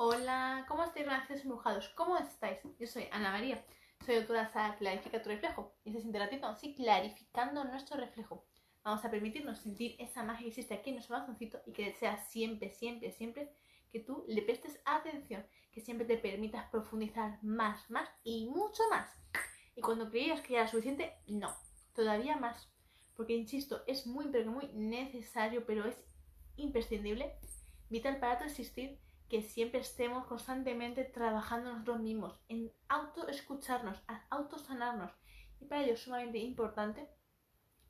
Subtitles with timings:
[0.00, 1.88] Hola, ¿cómo estáis, relaciones embrujados?
[1.96, 2.60] ¿Cómo estáis?
[2.78, 3.64] Yo soy Ana María,
[4.06, 5.74] soy de Sara Clarifica tu reflejo.
[5.82, 6.54] ¿Y se siente ratito?
[6.54, 8.44] Sí, clarificando nuestro reflejo.
[8.84, 12.16] Vamos a permitirnos sentir esa magia que existe aquí en nuestro corazoncito y que sea
[12.16, 13.52] siempre, siempre, siempre
[13.90, 19.10] que tú le prestes atención, que siempre te permitas profundizar más, más y mucho más.
[19.74, 21.52] Y cuando creías que era suficiente, no,
[21.96, 22.70] todavía más.
[23.16, 25.96] Porque, insisto, es muy, pero muy necesario, pero es
[26.54, 27.34] imprescindible,
[27.90, 35.12] vital para tu existir que siempre estemos constantemente trabajando nosotros mismos, en autoescucharnos, autosanarnos.
[35.60, 37.08] Y para ello es sumamente importante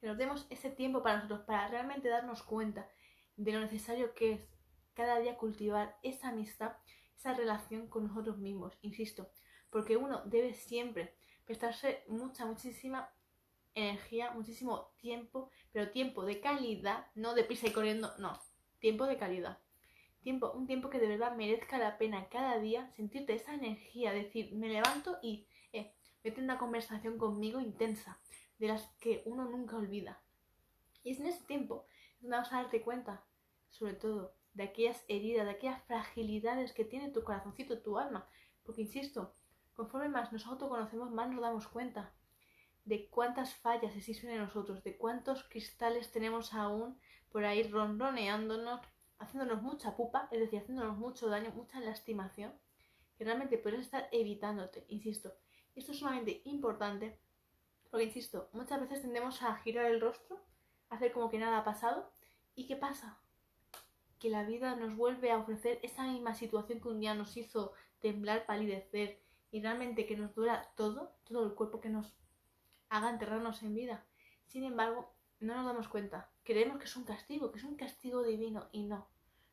[0.00, 2.88] que nos demos ese tiempo para nosotros, para realmente darnos cuenta
[3.36, 4.48] de lo necesario que es
[4.94, 6.72] cada día cultivar esa amistad,
[7.16, 9.30] esa relación con nosotros mismos, insisto,
[9.70, 13.10] porque uno debe siempre prestarse mucha, muchísima
[13.74, 18.40] energía, muchísimo tiempo, pero tiempo de calidad, no de prisa y corriendo, no,
[18.80, 19.58] tiempo de calidad
[20.28, 24.54] tiempo, un tiempo que de verdad merezca la pena cada día sentirte esa energía, decir,
[24.54, 25.94] me levanto y eh,
[26.36, 28.20] una conversación conmigo intensa,
[28.58, 30.20] de las que uno nunca olvida.
[31.02, 31.86] Y es en ese tiempo
[32.20, 33.24] donde vas a darte cuenta,
[33.70, 38.28] sobre todo, de aquellas heridas, de aquellas fragilidades que tiene tu corazoncito, tu alma.
[38.64, 39.34] Porque, insisto,
[39.72, 42.12] conforme más nos autoconocemos, más nos damos cuenta
[42.84, 48.82] de cuántas fallas existen en nosotros, de cuántos cristales tenemos aún por ahí ronroneándonos,
[49.18, 52.52] haciéndonos mucha pupa, es decir, haciéndonos mucho daño, mucha lastimación,
[53.16, 55.34] que realmente puedes estar evitándote, insisto.
[55.74, 57.18] Esto es sumamente importante,
[57.90, 60.40] porque, insisto, muchas veces tendemos a girar el rostro,
[60.88, 62.10] a hacer como que nada ha pasado,
[62.54, 63.20] ¿y qué pasa?
[64.18, 67.72] Que la vida nos vuelve a ofrecer esa misma situación que un día nos hizo
[68.00, 72.14] temblar, palidecer, y realmente que nos duela todo, todo el cuerpo que nos
[72.88, 74.04] haga enterrarnos en vida.
[74.46, 76.30] Sin embargo, no nos damos cuenta.
[76.44, 79.08] Creemos que es un castigo, que es un castigo divino y no.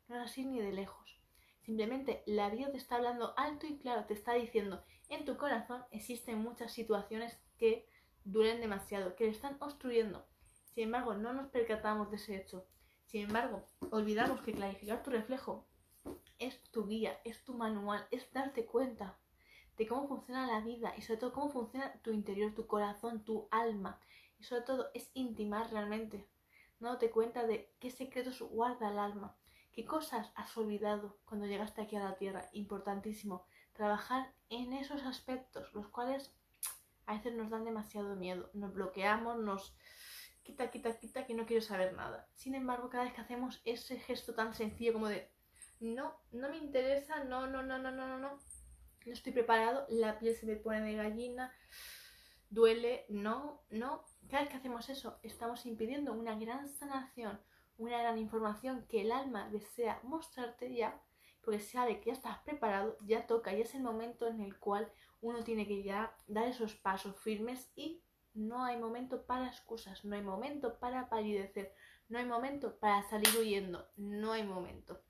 [0.08, 1.19] No es así ni de lejos.
[1.61, 5.83] Simplemente la vida te está hablando alto y claro, te está diciendo, en tu corazón
[5.91, 7.88] existen muchas situaciones que
[8.23, 10.28] duelen demasiado, que le están obstruyendo.
[10.74, 12.68] Sin embargo, no nos percatamos de ese hecho.
[13.06, 15.66] Sin embargo, olvidamos que clarificar tu reflejo
[16.38, 19.18] es tu guía, es tu manual, es darte cuenta
[19.78, 23.47] de cómo funciona la vida y sobre todo cómo funciona tu interior, tu corazón, tu
[23.51, 24.00] alma,
[24.40, 26.28] y sobre todo es intimar realmente,
[26.79, 29.38] no te cuenta de qué secretos guarda el alma,
[29.72, 32.50] qué cosas has olvidado cuando llegaste aquí a la tierra.
[32.53, 36.34] Importantísimo, trabajar en esos aspectos, los cuales
[37.06, 39.75] a veces nos dan demasiado miedo, nos bloqueamos, nos
[40.44, 42.28] quita, quita, quita, que no quiero saber nada.
[42.34, 45.29] Sin embargo, cada vez que hacemos ese gesto tan sencillo como de
[45.79, 48.40] no, no me interesa, no, no, no, no, no, no, no,
[49.06, 51.53] no estoy preparado, la piel se me pone de gallina,
[52.50, 54.03] duele, no, no.
[54.29, 57.39] Cada vez que hacemos eso, estamos impidiendo una gran sanación,
[57.78, 61.01] una gran información que el alma desea mostrarte ya,
[61.41, 64.91] porque sabe que ya estás preparado, ya toca, ya es el momento en el cual
[65.22, 68.01] uno tiene que ya dar esos pasos firmes y
[68.33, 71.73] no hay momento para excusas, no hay momento para palidecer,
[72.09, 75.01] no hay momento para salir huyendo, no hay momento.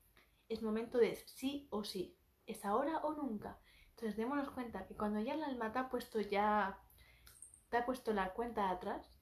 [0.48, 2.16] Es momento de sí o sí,
[2.46, 3.58] es ahora o nunca.
[3.90, 6.78] Entonces démonos cuenta que cuando ya el alma te ha puesto ya
[7.68, 9.18] te ha puesto la cuenta atrás,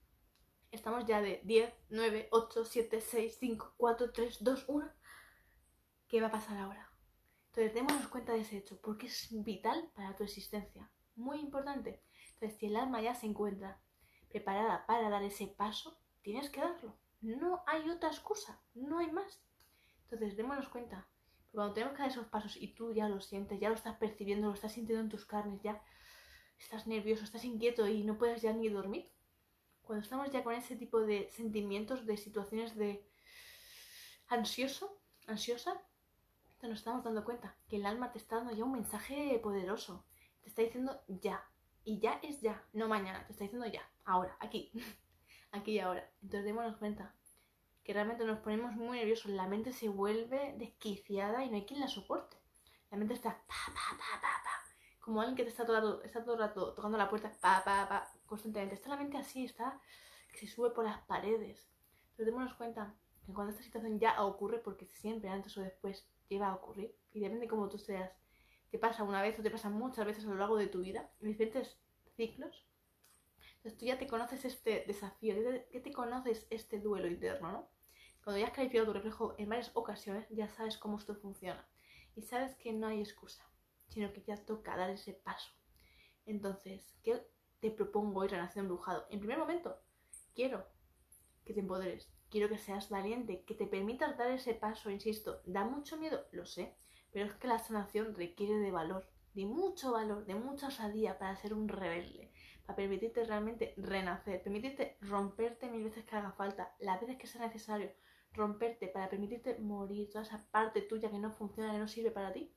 [0.71, 4.93] estamos ya de 10, 9, 8, 7, 6, 5, 4, 3, 2, 1.
[6.09, 6.91] ¿Qué va a pasar ahora?
[7.47, 10.91] Entonces, démonos cuenta de ese hecho, porque es vital para tu existencia.
[11.15, 12.03] Muy importante.
[12.34, 13.81] Entonces, si el alma ya se encuentra
[14.28, 16.99] preparada para dar ese paso, tienes que darlo.
[17.21, 19.41] No hay otra excusa, no hay más.
[20.05, 21.09] Entonces, démonos cuenta.
[21.53, 24.49] cuando tenemos que dar esos pasos y tú ya lo sientes, ya lo estás percibiendo,
[24.49, 25.81] lo estás sintiendo en tus carnes, ya
[26.59, 29.10] estás nervioso, estás inquieto y no puedes ya ni dormir.
[29.82, 33.06] Cuando estamos ya con ese tipo de sentimientos, de situaciones de
[34.28, 35.81] ansioso, ansiosa,
[36.69, 40.04] nos estamos dando cuenta que el alma te está dando ya un mensaje poderoso.
[40.43, 41.44] Te está diciendo ya.
[41.84, 43.25] Y ya es ya, no mañana.
[43.26, 44.72] Te está diciendo ya, ahora, aquí.
[45.53, 46.10] aquí y ahora.
[46.22, 47.14] Entonces démonos cuenta
[47.82, 49.31] que realmente nos ponemos muy nerviosos.
[49.31, 52.37] La mente se vuelve desquiciada y no hay quien la soporte.
[52.91, 54.63] La mente está pa, pa, pa, pa, pa
[55.05, 57.87] como alguien que te está todo, está todo el rato tocando la puerta, pa, pa,
[57.87, 58.75] pa, constantemente.
[58.75, 59.79] Está la mente así, está
[60.33, 61.69] que se sube por las paredes.
[62.17, 62.95] Pero démonos cuenta
[63.27, 67.21] que cuando esta situación ya ocurre, porque siempre antes o después lleva a ocurrir, y
[67.21, 68.12] depende de cómo tú seas,
[68.71, 71.11] te pasa una vez o te pasa muchas veces a lo largo de tu vida,
[71.21, 71.79] en diferentes
[72.17, 72.67] ciclos,
[73.56, 75.35] entonces tú ya te conoces este desafío,
[75.71, 77.69] ya te conoces este duelo interno, ¿no?
[78.23, 81.69] Cuando ya has calificado tu reflejo en varias ocasiones, ya sabes cómo esto funciona.
[82.17, 83.45] Y sabes que no hay excusa
[83.94, 85.52] sino que ya toca dar ese paso.
[86.26, 87.25] Entonces, ¿qué
[87.61, 89.06] te propongo hoy, Relación Embrujado?
[89.08, 89.79] En primer momento,
[90.35, 90.67] quiero
[91.44, 95.64] que te empoderes, quiero que seas valiente, que te permitas dar ese paso, insisto, da
[95.64, 96.76] mucho miedo, lo sé,
[97.12, 101.37] Pero es que la sanación requiere de valor, de mucho valor, de mucha osadía para
[101.37, 102.32] ser un rebelde,
[102.67, 107.46] para permitirte realmente renacer, permitirte romperte mil veces que haga falta, las veces que sea
[107.46, 107.93] necesario,
[108.32, 112.32] romperte para permitirte morir, toda esa parte tuya que no funciona, que no sirve para
[112.32, 112.52] ti.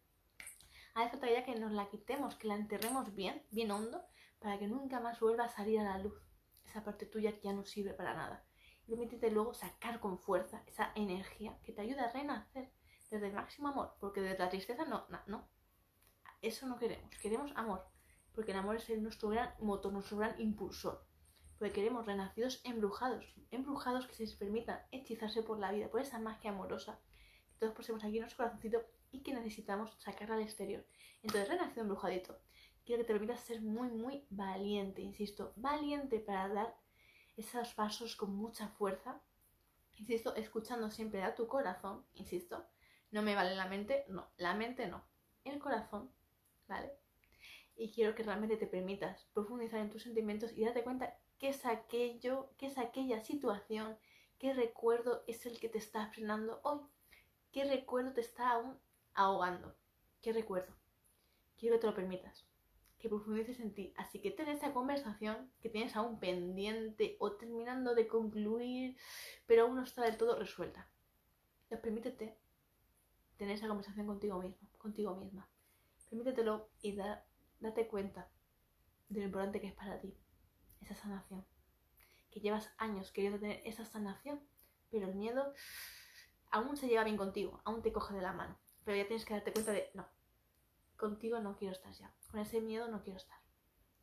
[0.98, 4.04] Hace falta ya que nos la quitemos, que la enterremos bien, bien hondo,
[4.40, 6.20] para que nunca más vuelva a salir a la luz
[6.66, 8.44] esa parte tuya que ya no sirve para nada.
[8.88, 12.72] Y permítete luego sacar con fuerza esa energía que te ayuda a renacer
[13.12, 15.48] desde el máximo amor, porque desde la tristeza no, no, no.
[16.42, 17.86] Eso no queremos, queremos amor,
[18.34, 21.06] porque el amor es nuestro gran motor, nuestro gran impulsor.
[21.60, 26.18] Porque queremos renacidos embrujados, embrujados que se les permitan hechizarse por la vida, por esa
[26.18, 27.00] magia amorosa
[27.57, 30.86] todos poseemos aquí nuestro corazoncito y que necesitamos sacar al exterior.
[31.21, 32.39] Entonces, renacido embrujadito,
[32.86, 36.77] quiero que te permitas ser muy, muy valiente, insisto, valiente para dar
[37.36, 39.21] esos pasos con mucha fuerza,
[39.95, 42.65] insisto, escuchando siempre a tu corazón, insisto,
[43.12, 45.03] no me vale la mente, no, la mente no,
[45.44, 46.12] el corazón,
[46.68, 46.92] ¿vale?
[47.75, 51.65] Y quiero que realmente te permitas profundizar en tus sentimientos y darte cuenta qué es
[51.65, 53.98] aquello, qué es aquella situación,
[54.39, 56.81] qué recuerdo es el que te está frenando hoy,
[57.57, 58.77] qué recuerdo te está aún
[59.15, 59.75] ahogando,
[60.21, 60.75] qué recuerdo.
[61.57, 62.45] Quiero que te lo permitas
[63.00, 63.95] que profundices en ti.
[63.98, 68.95] Así que ten esa conversación que tienes aún pendiente o terminando de concluir,
[69.48, 70.88] pero aún no está del todo resuelta.
[71.63, 72.38] Entonces permítete
[73.38, 75.50] tener esa conversación contigo mismo, contigo misma.
[76.12, 76.95] Permítetelo y
[77.60, 78.30] date cuenta
[79.10, 80.15] de lo importante que es para ti
[80.80, 81.44] esa sanación.
[82.30, 84.48] Que llevas años queriendo tener esa sanación,
[84.92, 85.56] pero el miedo
[86.52, 88.58] aún se lleva bien contigo, aún te coge de la mano.
[88.84, 90.08] Pero ya tienes que darte cuenta de, no,
[90.96, 92.14] contigo no quiero estar ya.
[92.32, 93.38] Con ese miedo no quiero estar.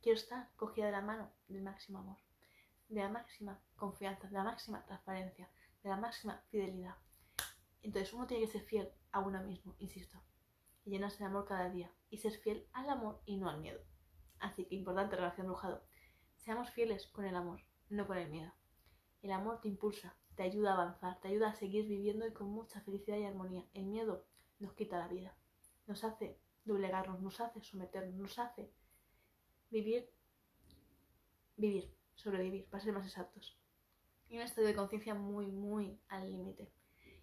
[0.03, 2.19] Quiero estar cogida de la mano del máximo amor,
[2.89, 5.51] de la máxima confianza, de la máxima transparencia,
[5.83, 6.97] de la máxima fidelidad.
[7.83, 10.19] Entonces uno tiene que ser fiel a uno mismo, insisto,
[10.85, 13.81] y llenarse de amor cada día y ser fiel al amor y no al miedo.
[14.39, 15.83] Así que importante relación brujado.
[16.37, 18.53] Seamos fieles con el amor, no con el miedo.
[19.23, 22.49] El amor te impulsa, te ayuda a avanzar, te ayuda a seguir viviendo y con
[22.49, 23.65] mucha felicidad y armonía.
[23.73, 24.25] El miedo
[24.59, 25.37] nos quita la vida,
[25.87, 28.71] nos hace doblegarnos, nos hace someternos, nos hace
[29.71, 30.09] vivir,
[31.57, 33.59] vivir, sobrevivir, para ser más exactos.
[34.29, 36.73] Y un estado de conciencia muy, muy al límite.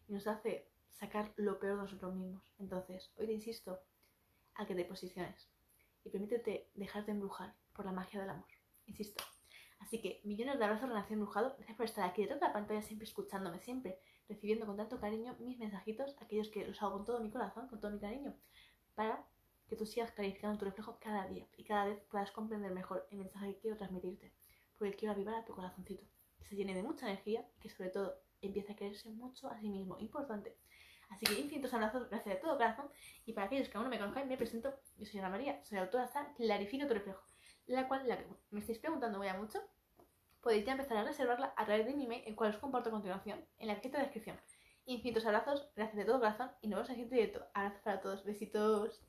[0.07, 2.43] Y nos hace sacar lo peor de nosotros mismos.
[2.59, 3.79] Entonces, hoy te insisto
[4.55, 5.49] a que te posiciones
[6.03, 8.49] y permítete dejarte embrujar por la magia del amor.
[8.85, 9.23] Insisto.
[9.81, 11.55] Así que millones de abrazos Renación Embrujado.
[11.57, 13.99] Gracias por estar aquí detrás de la pantalla, siempre escuchándome, siempre
[14.29, 17.79] recibiendo con tanto cariño mis mensajitos, aquellos que los hago con todo mi corazón, con
[17.79, 18.33] todo mi cariño,
[18.95, 19.25] para
[19.67, 23.17] que tú sigas clarificando tu reflejo cada día y cada vez puedas comprender mejor el
[23.17, 24.31] mensaje que quiero transmitirte,
[24.77, 26.05] porque quiero avivar a tu corazoncito,
[26.37, 29.59] que se llene de mucha energía y que sobre todo empiece a quererse mucho a
[29.59, 30.55] sí mismo, importante.
[31.09, 32.89] Así que infinitos abrazos, gracias de todo corazón.
[33.25, 34.73] Y para aquellos que aún no me conozcan, me presento.
[34.97, 37.21] Yo soy Ana María, soy autora de Clarifico tu reflejo,
[37.75, 39.59] la cual, la que me estáis preguntando ya mucho,
[40.41, 42.91] podéis ya empezar a reservarla a través de mi email, el cual os comparto a
[42.91, 44.39] continuación en la cajita de descripción.
[44.85, 47.47] Infinitos abrazos, gracias de todo corazón y nos vemos en el siguiente directo.
[47.53, 49.01] Abrazos para todos, besitos.